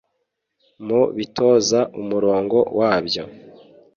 [0.87, 3.23] mu bitoza umurongo wabyo